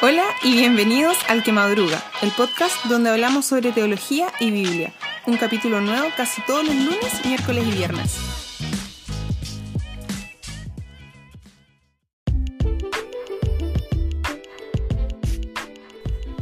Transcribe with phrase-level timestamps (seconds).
[0.00, 4.92] Hola y bienvenidos al Que Madruga, el podcast donde hablamos sobre teología y Biblia.
[5.26, 8.16] Un capítulo nuevo casi todos los lunes, miércoles y viernes.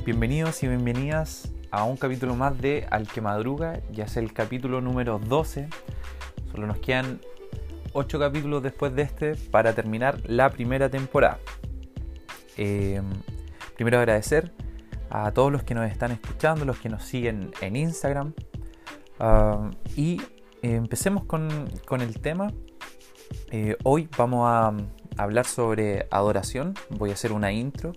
[0.04, 4.82] Bienvenidos y bienvenidas a un capítulo más de Al que Madruga, ya es el capítulo
[4.82, 5.70] número 12.
[6.52, 7.23] Solo nos quedan
[7.95, 11.38] 8 capítulos después de este para terminar la primera temporada.
[12.59, 13.01] Eh,
[13.77, 14.53] primero agradecer
[15.11, 18.33] a todos los que nos están escuchando, los que nos siguen en Instagram.
[19.21, 20.21] Ah, y
[20.62, 21.69] eh, empecemos con,
[22.01, 22.53] el tema.
[23.51, 24.73] Eh, hoy vamos a,
[25.19, 26.75] hablar sobre adoración.
[26.91, 27.93] Voy a hacer una intro,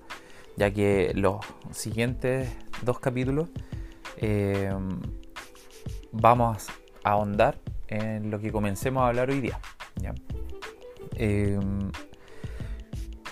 [0.55, 1.37] ya que los
[1.71, 2.49] siguientes
[2.81, 3.49] dos capítulos
[4.17, 4.71] eh,
[6.11, 6.67] vamos
[7.03, 9.59] a ahondar en lo que comencemos a hablar hoy día.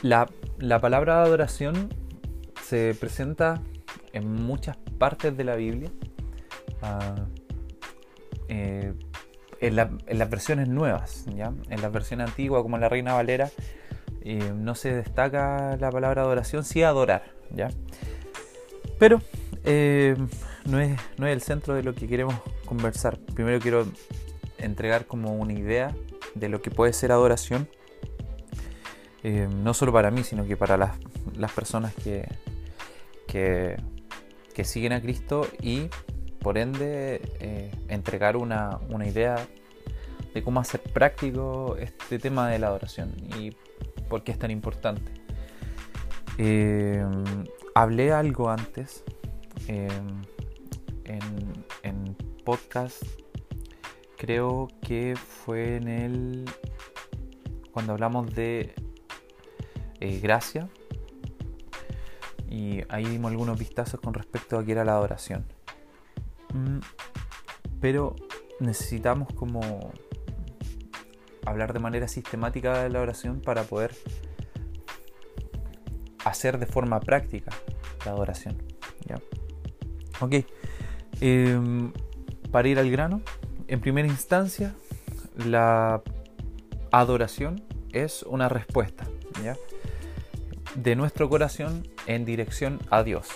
[0.02, 0.28] La,
[0.60, 1.90] la palabra adoración
[2.68, 3.62] se presenta
[4.12, 5.90] en muchas partes de la Biblia,
[6.82, 7.16] ah,
[8.50, 8.94] eh,
[9.62, 11.54] en, las versiones nuevas, ¿ya?
[11.70, 13.50] en las versiones antiguas como la Reina Valera,
[14.22, 17.24] eh, no se destaca la palabra adoración, sí adorar,
[17.56, 17.70] ¿ya?
[19.00, 19.22] Pero
[19.64, 20.18] eh,
[20.66, 23.18] no, es, no es el centro de lo que queremos conversar.
[23.34, 23.88] Primero quiero
[24.58, 25.96] entregar como una idea
[26.36, 27.70] de lo que puede ser adoración,
[29.64, 30.92] no solo para mí, sino que para las,
[31.36, 32.26] las personas que,
[33.28, 33.78] que,
[34.64, 35.88] siguen a Cristo y
[36.40, 39.36] por ende eh, entregar una, idea
[40.34, 43.52] de cómo hacer práctico este tema de la adoración y
[44.10, 45.12] por qué es tan importante.
[46.40, 47.06] Eh,
[47.76, 49.04] hablé algo antes
[49.68, 49.88] eh,
[51.06, 53.04] en, en, podcast,
[54.18, 56.46] creo que fue en el
[57.72, 58.74] cuando hablamos de
[60.00, 60.70] gracia,
[62.58, 65.46] y ahí dimos algunos vistazos con respecto a qué era la adoración.
[66.56, 66.80] Mm,
[67.80, 68.16] pero
[68.60, 69.92] necesitamos como
[71.46, 73.96] hablar de manera sistemática de la oración para poder
[76.26, 77.52] hacer de forma práctica
[78.06, 78.58] la adoración.
[79.06, 79.20] ¿ya?
[80.20, 80.34] Ok,
[81.22, 81.94] em,
[82.50, 83.22] para ir al grano,
[83.68, 84.74] en primera instancia,
[85.36, 86.02] la
[86.92, 89.06] adoración es una respuesta.
[89.44, 89.56] ¿ya?
[90.78, 93.28] De nuestro corazón en dirección a Dios.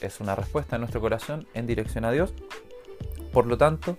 [0.00, 2.32] Es una respuesta de nuestro corazón en dirección a Dios.
[3.32, 3.98] Por lo tanto,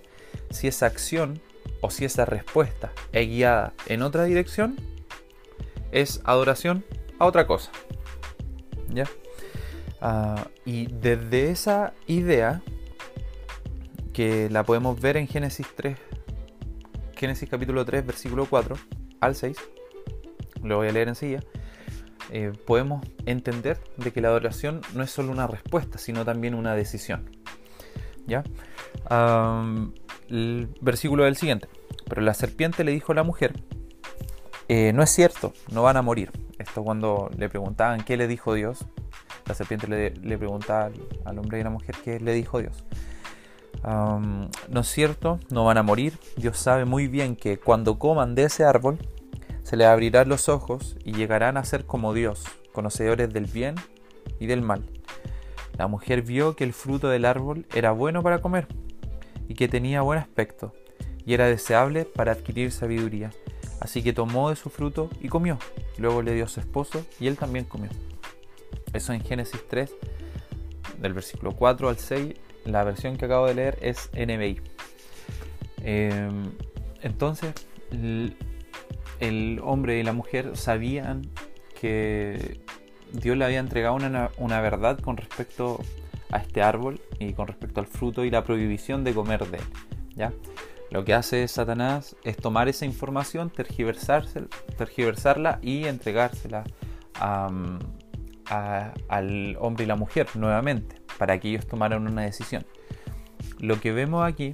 [0.50, 1.40] si esa acción
[1.80, 4.76] o si esa respuesta es guiada en otra dirección,
[5.92, 6.84] es adoración
[7.18, 7.70] a otra cosa.
[8.88, 9.04] ¿Ya?
[10.00, 12.62] Ah, y desde esa idea,
[14.14, 15.98] que la podemos ver en Génesis 3,
[17.16, 18.76] Génesis capítulo 3, versículo 4
[19.20, 19.56] al 6,
[20.62, 21.42] lo voy a leer enseguida
[22.30, 26.74] eh, podemos entender de que la adoración no es solo una respuesta, sino también una
[26.74, 27.30] decisión.
[28.26, 28.44] ¿Ya?
[30.28, 31.66] el versículo del siguiente.
[32.06, 33.54] Pero la serpiente le dijo a la mujer,
[34.68, 36.30] eh, no es cierto, no van a morir.
[36.58, 38.84] Esto cuando le preguntaban qué le dijo Dios,
[39.46, 40.90] la serpiente le, le preguntaba
[41.24, 42.84] al, hombre y a la mujer qué le dijo Dios.
[43.82, 46.18] no es cierto, no van a morir.
[46.36, 48.98] Dios sabe muy bien que cuando coman de ese árbol,
[49.68, 53.74] se les abrirán los ojos y llegarán a ser como Dios, conocedores del bien
[54.40, 54.82] y del mal.
[55.76, 58.66] La mujer vio que el fruto del árbol era bueno para comer
[59.46, 60.72] y que tenía buen aspecto
[61.26, 63.30] y era deseable para adquirir sabiduría.
[63.78, 65.58] Así que tomó de su fruto y comió.
[65.98, 67.90] Luego le dio a su esposo y él también comió.
[68.94, 69.92] Eso en Génesis 3,
[70.96, 72.34] del versículo 4 al 6.
[72.64, 74.62] La versión que acabo de leer es NBI.
[75.82, 76.52] Em,
[77.02, 77.52] entonces,
[79.20, 81.22] el hombre y la mujer sabían
[81.80, 82.60] que
[83.12, 85.80] Dios le había entregado una, verdad con respecto
[86.30, 89.64] a este árbol y con respecto al fruto y la prohibición de comer de él.
[90.14, 90.32] ¿ya?
[90.90, 96.64] Lo que hace Satanás es tomar esa información, tergiversarla y entregársela
[97.20, 97.78] al
[99.60, 102.64] hombre y la mujer nuevamente para que ellos tomaran una decisión.
[103.58, 104.52] Lo que vemos aquí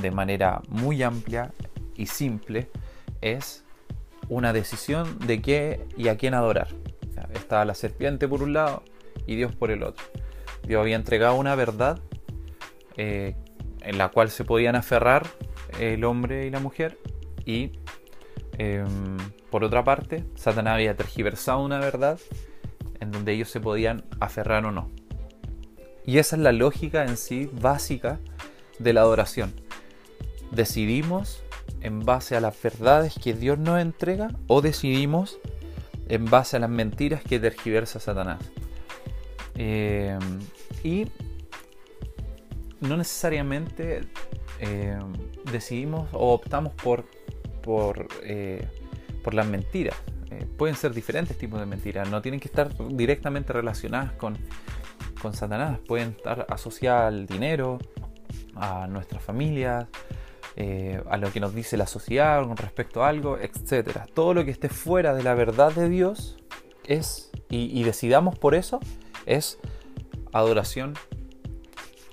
[0.00, 1.52] de manera muy amplia
[1.96, 2.70] y simple
[3.20, 3.64] es
[4.28, 6.68] una decisión de qué y a quién adorar.
[7.34, 8.82] estaba la serpiente por un lado
[9.26, 10.04] y Dios por el otro.
[10.66, 12.00] Dios había entregado una verdad
[12.96, 13.34] eh,
[13.82, 15.26] en la cual se podían aferrar
[15.78, 16.98] el hombre y la mujer
[17.44, 17.72] y
[18.58, 19.16] em,
[19.50, 22.18] por otra parte Satanás había tergiversado una verdad
[23.00, 24.90] en donde ellos se podían aferrar o no.
[26.04, 28.20] Y esa es la lógica en sí básica
[28.78, 29.54] de la adoración.
[30.50, 31.42] Decidimos
[31.80, 35.38] en base a las verdades que Dios nos entrega o decidimos
[36.08, 38.40] en base a las mentiras que tergiversa Satanás.
[39.54, 40.18] Eh,
[40.82, 41.06] y
[42.80, 44.00] no necesariamente
[44.58, 44.98] eh,
[45.52, 47.04] decidimos o optamos por,
[47.62, 48.66] por, eh,
[49.22, 49.96] por las mentiras.
[50.56, 54.36] pueden ser diferentes tipos de mentiras, no tienen que estar directamente relacionadas con,
[55.20, 57.78] con Satanás, pueden estar asociadas al dinero,
[58.54, 59.86] a nuestras familias,
[60.56, 64.00] eh, a lo que nos dice la sociedad con respecto a algo, etc.
[64.14, 66.36] Todo lo que esté fuera de la verdad de Dios
[66.86, 68.80] es, y, decidamos por eso,
[69.26, 69.58] es
[70.32, 70.94] adoración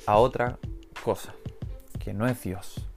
[0.05, 0.59] a otra
[1.03, 1.33] cosa,
[1.99, 2.87] que no es Dios.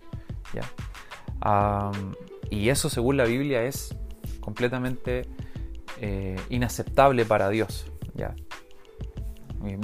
[2.50, 3.96] y eso según la Biblia es
[4.40, 5.26] completamente
[6.00, 7.86] eh, inaceptable para Dios.
[8.14, 8.34] ¿ya?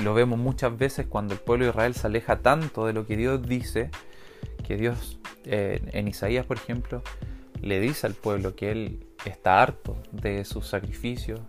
[0.02, 3.16] Lo vemos muchas veces cuando el pueblo de Israel se aleja tanto de lo que
[3.16, 3.90] Dios dice,
[4.66, 7.02] que Dios eh, en Isaías, por ejemplo,
[7.62, 11.40] le dice al pueblo que él está harto de sus sacrificios,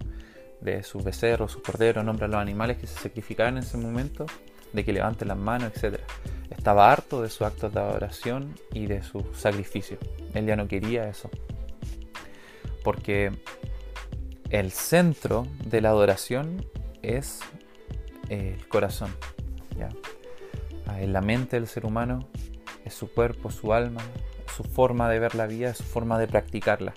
[0.61, 4.25] de sus becerros, sus corderos, nombra a los animales que se sacrificaban en ese momento,
[4.73, 5.99] de que levanten las manos, etc.
[6.49, 9.99] Estaba harto de sus actos de adoración y de sus sacrificios.
[10.33, 11.29] Él ya no quería eso.
[12.83, 13.31] Porque
[14.49, 16.65] el centro de la adoración
[17.01, 17.39] es
[18.29, 19.09] el corazón.
[19.77, 19.89] ¿ya?
[20.85, 22.27] Ah, en la mente del ser humano
[22.89, 24.01] su cuerpo, su alma,
[24.55, 26.93] su forma de ver la vida, su forma de practicarla.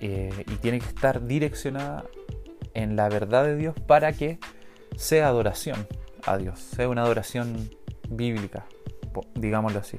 [0.00, 2.04] Eh, y tiene que estar direccionada
[2.74, 4.38] en la verdad de Dios para que
[4.96, 5.86] sea adoración
[6.26, 7.70] a Dios, sea una adoración
[8.08, 8.66] bíblica,
[9.34, 9.98] digámoslo así.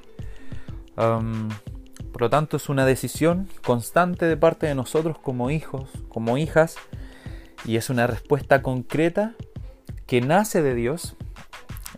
[0.95, 6.75] por lo tanto, es una decisión constante de parte de nosotros como hijos, como hijas,
[7.65, 9.35] y es una respuesta concreta
[10.07, 11.15] que nace de Dios.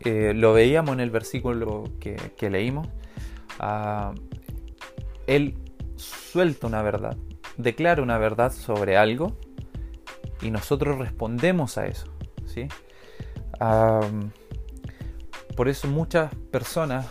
[0.05, 2.87] Eh, lo veíamos en el versículo que, leímos.
[3.59, 4.13] Ah,
[5.27, 5.55] él
[5.95, 7.15] suelta una verdad,
[7.57, 9.37] declara una verdad sobre algo
[10.41, 12.07] y nosotros respondemos a eso.
[12.45, 12.67] ¿sí?
[15.55, 17.07] por eso muchas personas,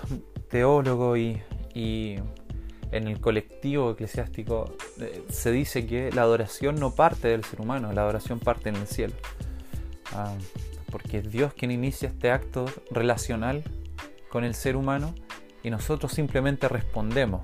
[0.51, 1.41] teólogos y,
[1.73, 2.17] y
[2.93, 7.93] en el colectivo eclesiástico eh, se dice que la adoración no parte del ser humano,
[7.93, 9.15] la adoración parte en el cielo.
[10.13, 10.35] Ah,
[10.93, 13.65] porque es Dios quien inicia este acto relacional
[14.31, 15.15] con el ser humano
[15.65, 17.43] y nosotros simplemente respondemos.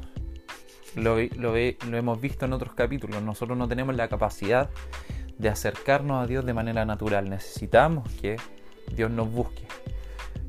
[0.94, 4.70] Lo, lo, hemos visto en otros capítulos, nosotros no tenemos la capacidad
[5.36, 8.36] de acercarnos a Dios de manera natural, necesitamos que
[8.94, 9.66] Dios nos busque.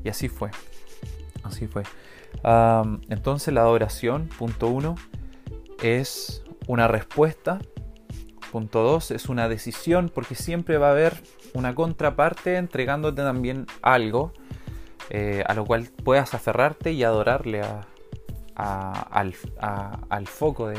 [0.04, 0.50] Y así fue,
[1.42, 1.82] así fue
[3.08, 4.94] entonces la adoración, punto uno,
[5.82, 7.60] es una respuesta.
[8.50, 11.14] Punto dos, es una decisión porque siempre va a haber
[11.54, 14.32] una contraparte entregándote también algo
[15.12, 17.62] eh, a lo cual puedas aferrarte y adorarle
[18.54, 19.34] al,
[20.26, 20.78] foco de,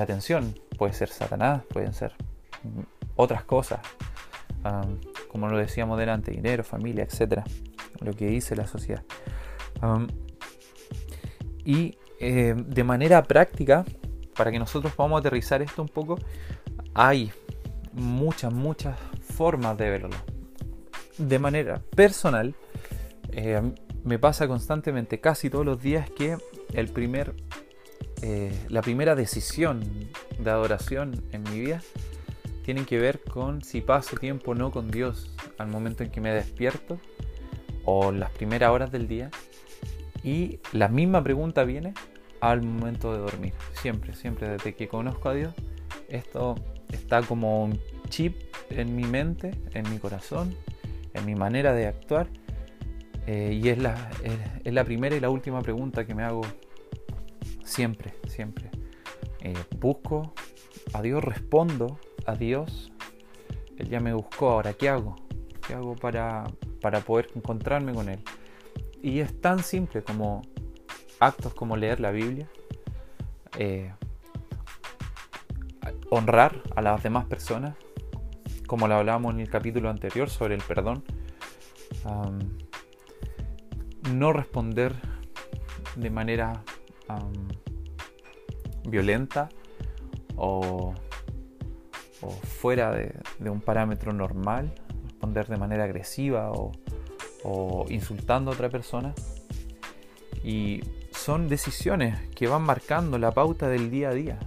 [0.00, 0.54] atención.
[0.78, 2.14] Puede ser Satanás, pueden ser
[3.16, 3.80] otras cosas,
[5.28, 7.42] como lo decíamos delante, dinero, familia, etc.
[8.00, 9.02] Lo que dice la sociedad.
[11.64, 13.84] Y eh, de manera práctica,
[14.36, 16.16] para que nosotros podamos aterrizar esto un poco,
[16.94, 17.32] hay
[17.92, 18.98] muchas, muchas
[19.34, 20.16] formas de verlo.
[21.18, 22.54] De manera personal,
[23.32, 23.60] eh,
[24.04, 26.36] me pasa constantemente, casi todos los días, que
[26.72, 27.34] el primer,
[28.22, 29.82] eh, la primera decisión
[30.38, 31.80] de adoración en mi vida
[32.64, 36.20] tiene que ver con si paso tiempo o no con Dios al momento en que
[36.20, 36.98] me despierto
[37.84, 39.30] o las primeras horas del día
[40.22, 41.94] y la misma pregunta viene
[42.40, 43.52] al momento de dormir.
[43.80, 45.54] Siempre, siempre desde que conozco a Dios,
[46.08, 46.56] esto
[46.92, 48.36] está como un chip
[48.70, 50.56] en mi mente, en mi corazón,
[51.14, 52.28] en mi manera de actuar.
[53.26, 54.10] Eh, y es la,
[54.64, 56.42] es, la primera y la última pregunta que me hago
[57.64, 58.70] siempre, siempre.
[59.40, 60.32] Eh, busco
[60.92, 62.92] a Dios, respondo a Dios.
[63.76, 65.16] Él ya me buscó, ahora ¿qué hago?
[65.66, 66.44] ¿Qué hago para,
[66.80, 68.20] para poder encontrarme con Él?
[69.02, 70.42] Y es tan simple como
[71.18, 72.48] actos como leer la Biblia,
[73.58, 73.92] eh,
[76.14, 77.74] honrar a las demás personas,
[78.66, 81.02] como lo hablábamos en el capítulo anterior sobre el perdón,
[84.12, 84.94] no responder
[85.96, 86.64] de manera
[88.84, 89.48] violenta
[90.36, 90.92] o,
[92.60, 94.70] fuera de, un parámetro normal,
[95.04, 99.14] responder de manera agresiva o insultando a otra persona.
[100.44, 104.38] Y son decisiones que van marcando la pauta del día a día.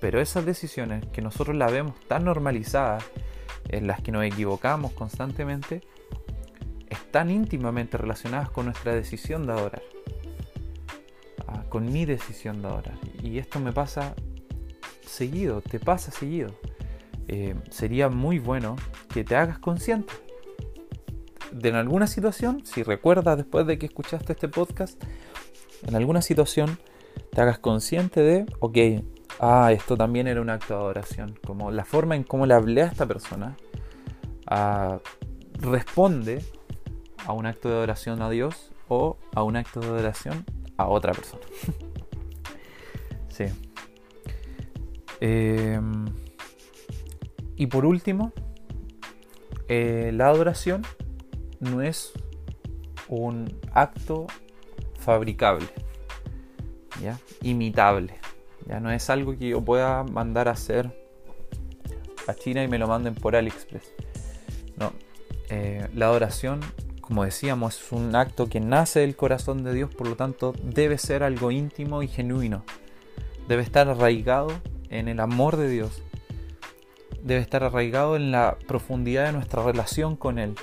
[0.00, 3.04] Pero esas decisiones que nosotros las vemos tan normalizadas,
[3.68, 5.82] en las que nos equivocamos constantemente,
[6.88, 9.82] están íntimamente relacionadas con nuestra decisión de adorar.
[11.46, 12.98] Ah, con mi decisión de adorar.
[13.22, 14.14] Y esto me pasa
[15.06, 16.54] seguido, te pasa seguido.
[17.28, 18.76] Eh, sería muy bueno
[19.12, 20.12] que te hagas consciente
[21.52, 25.02] de en alguna situación, si recuerdas después de que escuchaste este podcast,
[25.86, 26.78] en alguna situación
[27.32, 28.76] te hagas consciente de, ok,
[29.40, 32.82] ah, esto también era un acto de adoración, como la forma en cómo le hablé
[32.82, 33.56] a esta persona
[34.46, 34.98] ah,
[35.58, 36.44] responde
[37.26, 40.44] a un acto de adoración a Dios o a un acto de adoración
[40.76, 41.42] a otra persona.
[43.28, 43.44] sí.
[45.20, 46.06] Em,
[47.56, 48.32] y por último,
[49.68, 50.82] eh, la adoración
[51.60, 52.12] no es
[53.08, 54.26] un acto
[54.98, 55.68] fabricable,
[57.42, 58.19] imitable.
[58.70, 60.96] Ya no es algo que yo pueda mandar a hacer
[62.28, 63.92] a China y me lo manden por AliExpress.
[64.76, 64.92] No,
[65.48, 66.60] eh, la adoración,
[67.00, 70.98] como decíamos, es un acto que nace del corazón de Dios, por lo tanto debe
[70.98, 72.64] ser algo íntimo y genuino.
[73.48, 74.52] Debe estar arraigado
[74.88, 76.04] en el amor de Dios.
[77.24, 80.54] Debe estar arraigado en la profundidad de nuestra relación con Él.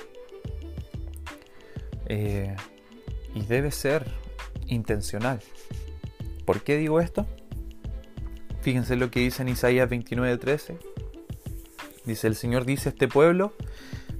[2.06, 2.56] Eh,
[3.34, 4.06] y debe ser
[4.66, 5.40] intencional.
[6.46, 7.26] ¿Por qué digo esto?
[8.60, 10.78] Fíjense lo que dice en Isaías 29:13.
[12.04, 13.52] Dice, el Señor dice, este pueblo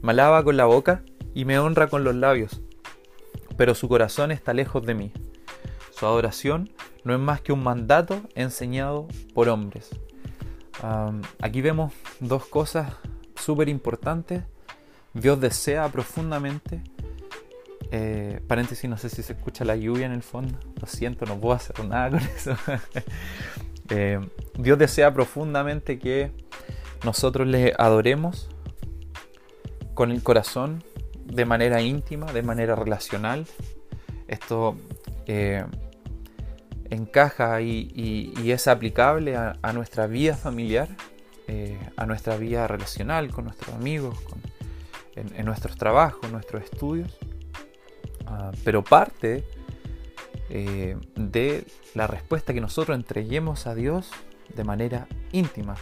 [0.02, 1.02] me alaba con la boca
[1.34, 2.60] y me honra con los labios,
[3.56, 5.12] pero su corazón está lejos de mí.
[5.90, 6.70] Su adoración
[7.04, 9.90] no es más que un mandato enseñado por hombres.
[11.40, 12.92] aquí vemos dos cosas
[13.34, 14.44] súper importantes.
[15.14, 16.82] Dios desea profundamente
[17.90, 20.58] eh, paréntesis, no sé si se escucha la lluvia en el fondo.
[20.80, 22.56] Lo siento, no puedo hacer nada con eso.
[23.90, 24.20] Eh,
[24.54, 26.32] Dios desea profundamente que
[27.04, 28.48] nosotros le adoremos
[29.94, 30.82] con el corazón,
[31.24, 33.46] de manera íntima, de manera relacional.
[34.26, 34.76] Esto
[35.26, 35.64] eh,
[36.90, 40.88] encaja y, es aplicable a, nuestra vida familiar,
[41.96, 44.18] a nuestra vida relacional con nuestros amigos,
[45.16, 47.18] en, en nuestros trabajos, en nuestros estudios.
[48.30, 49.42] Ah, pero parte
[50.50, 51.64] eh, de
[51.94, 54.10] la respuesta que nosotros entreguemos a Dios
[54.54, 55.74] de manera íntima.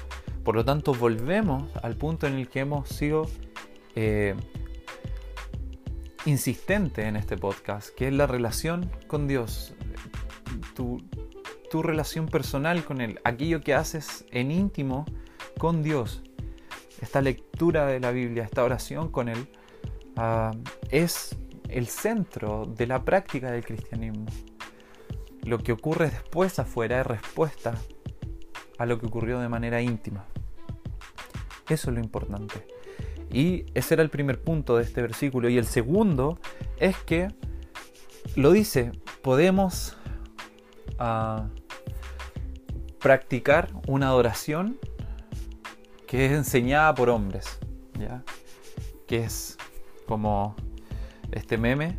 [0.44, 3.28] Por lo tanto, volvemos al punto en el que hemos sido
[3.94, 4.34] eh,
[6.24, 9.74] insistentes en este podcast, que es la relación con Dios,
[10.74, 11.02] tu,
[11.70, 15.04] tu relación personal con Él, aquello que haces en íntimo
[15.58, 16.22] con Dios.
[17.00, 19.48] Esta lectura de la Biblia, esta oración con Él,
[20.16, 20.52] ah,
[20.90, 21.36] es
[21.68, 24.26] el centro de la práctica del cristianismo.
[25.46, 27.74] Lo que ocurre después afuera es respuesta
[28.78, 30.26] a lo que ocurrió de manera íntima.
[31.68, 32.66] Eso es lo importante.
[33.32, 35.48] Y ese era el primer punto de este versículo.
[35.48, 36.40] Y el segundo
[36.78, 37.28] es que
[38.34, 38.90] lo dice,
[39.22, 39.96] podemos
[40.98, 41.48] ah,
[42.98, 44.78] practicar una adoración
[46.08, 47.58] que es enseñada por hombres,
[48.00, 48.24] ¿ya?
[49.06, 49.58] que es
[50.06, 50.56] como
[51.30, 51.98] este meme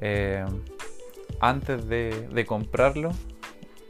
[0.00, 0.44] eh,
[1.42, 3.10] antes de, comprarlo.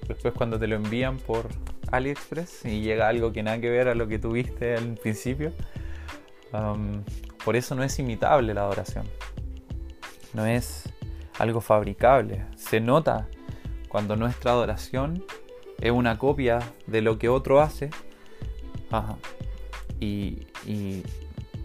[0.09, 1.49] Después cuando te lo envían por
[1.93, 5.53] AliExpress y llega algo que nada que ver a lo que tuviste al principio.
[6.53, 7.05] Um,
[7.45, 9.07] por eso no es imitable la adoración.
[10.33, 10.89] No es
[11.39, 12.47] algo fabricable.
[12.57, 13.29] Se nota
[13.89, 15.23] cuando nuestra adoración
[15.81, 17.91] es una copia de lo que otro hace.
[20.01, 21.03] Y, y,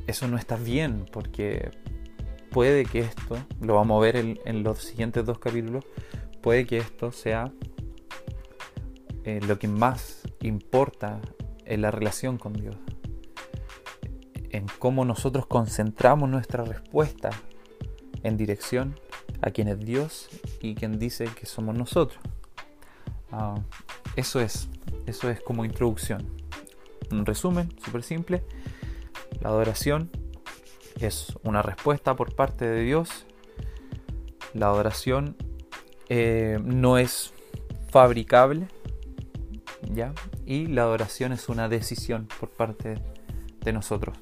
[0.05, 1.71] eso no está bien porque
[2.57, 5.85] puede que esto, lo vamos a ver en, los siguientes dos capítulos,
[6.41, 7.53] puede que esto sea
[9.25, 11.21] eh, lo que más importa
[11.65, 12.75] en la relación con Dios.
[14.49, 17.29] En cómo nosotros concentramos nuestra respuesta
[18.23, 18.99] en dirección
[19.43, 20.27] a quien es Dios
[20.59, 22.19] y quien dice que somos nosotros.
[23.31, 23.53] Ah,
[24.15, 24.67] eso es,
[25.05, 26.25] eso es como introducción.
[27.11, 28.43] Un resumen súper simple.
[29.41, 30.09] La adoración
[30.99, 33.25] es una respuesta por parte de Dios.
[34.53, 35.35] La adoración
[36.09, 37.33] eh, no es
[37.89, 38.67] fabricable,
[39.91, 40.13] ¿ya?
[40.45, 43.01] Y la adoración es una decisión por parte
[43.61, 44.17] de nosotros.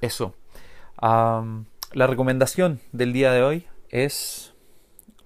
[0.00, 0.34] Eso.
[1.94, 4.54] La recomendación del día de hoy es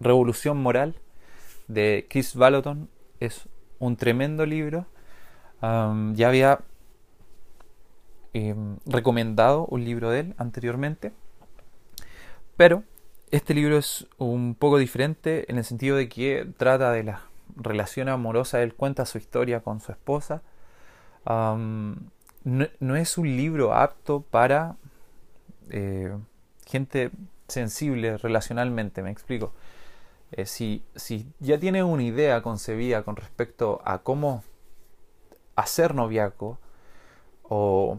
[0.00, 0.96] Revolución Moral
[1.68, 2.90] de Chris Vallotton.
[3.20, 4.86] Es un tremendo libro.
[5.62, 6.58] ya había
[8.32, 11.12] em, recomendado un libro de él anteriormente.
[12.56, 12.82] Pero
[13.30, 17.22] este libro es un poco diferente en el sentido de que trata de la
[17.54, 18.60] relación amorosa.
[18.60, 20.42] Él cuenta su historia con su esposa.
[21.24, 24.74] no, es un libro apto para
[25.70, 26.12] eh,
[26.66, 27.10] gente
[27.48, 29.52] sensible relacionalmente, me explico.
[30.32, 34.42] Eh, si, si, ya tienes una idea concebida con respecto a cómo
[35.54, 36.58] hacer noviaco
[37.44, 37.98] o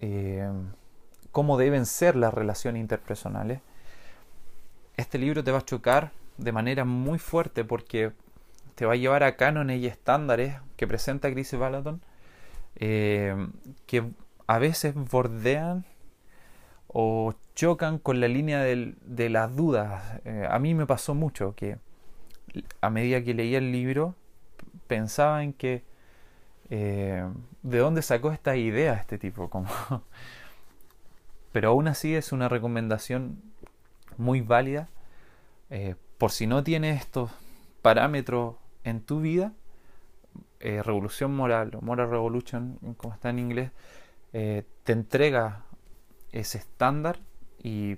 [0.00, 0.50] eh,
[1.30, 3.60] cómo deben ser las relaciones interpersonales,
[4.96, 8.12] este libro te va a chocar de manera muy fuerte porque
[8.74, 12.02] te va a llevar a cánones y estándares que presenta Chris Balaton
[12.76, 13.48] eh,
[13.86, 14.04] que
[14.46, 15.84] a veces bordean
[16.94, 20.20] o chocan con la línea de las dudas.
[20.24, 21.76] Eh, a mí me pasó mucho que
[22.80, 24.14] a medida que leía el libro
[24.86, 25.82] pensaba en que
[26.70, 27.28] eh,
[27.62, 29.50] de dónde sacó esta idea este tipo.
[31.52, 33.42] Pero aún así es una recomendación
[34.16, 34.88] muy válida.
[36.16, 37.30] por si no tienes estos
[37.82, 39.52] parámetros en tu vida,
[40.64, 43.70] eh, revolución moral o moral revolution, como está en inglés,
[44.32, 45.64] eh, te entrega
[46.34, 47.20] ese estándar
[47.62, 47.96] y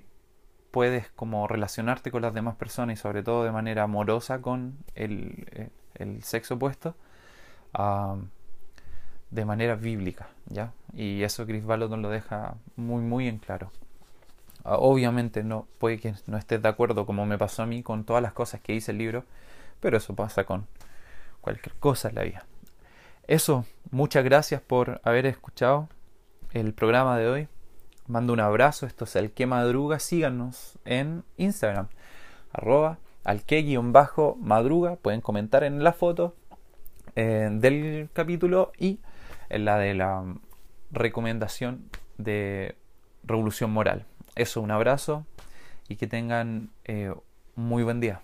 [0.71, 5.71] puedes como relacionarte con las demás personas y sobre todo de manera amorosa con el,
[5.95, 6.95] eh, sexo opuesto
[9.29, 10.71] de manera bíblica, ¿ya?
[10.93, 13.71] Y eso Chris Baloton lo deja muy muy en claro.
[14.63, 18.03] Ah, obviamente no puede que no estés de acuerdo como me pasó a mí con
[18.03, 19.25] todas las cosas que dice el libro,
[19.79, 20.67] pero eso pasa con
[21.41, 22.45] cualquier cosa en la vida.
[23.27, 25.89] Eso, muchas gracias por haber escuchado
[26.53, 27.47] el programa de hoy.
[28.07, 29.99] Mando un abrazo, esto es el que madruga.
[29.99, 31.87] Síganos en Instagram,
[32.53, 33.77] arroba al que
[34.39, 34.95] madruga.
[34.95, 36.33] Pueden comentar en la foto
[37.15, 38.99] eh, del capítulo y
[39.49, 40.23] en la de la
[40.91, 42.75] recomendación de
[43.23, 44.05] revolución moral.
[44.35, 45.25] Eso, un abrazo
[45.89, 47.13] y que tengan eh,
[47.55, 48.21] muy buen día.